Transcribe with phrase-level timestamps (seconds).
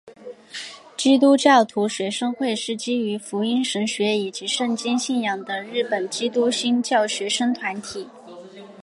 [0.97, 8.07] 基督教徒学生会是基于福音神学以及圣经信仰的日本基督新教学生团体。